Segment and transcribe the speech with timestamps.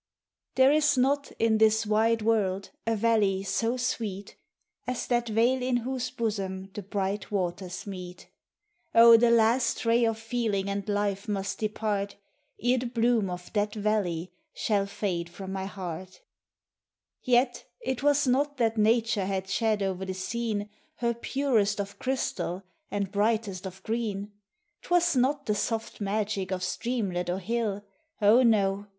[0.55, 4.35] There is not in this wide world a valley so sweet
[4.87, 8.27] As that vale in whose bosom the bright waters meet;
[8.95, 12.15] O, the last ray of feeling and life must depart
[12.59, 16.09] Ere the bloom of that valley shall fade from my heart!
[16.09, 17.31] Digitized by Google FRIES DHH1 P.
[17.33, 17.35] ;{.>!
[17.35, 22.63] Yet it was not that Nature had shed o'er the scene Her purest of crystal
[22.89, 24.31] and brightest of green;
[24.81, 27.83] 'T was not the soft magic of streamlet or hill,—
[28.19, 28.87] O, no!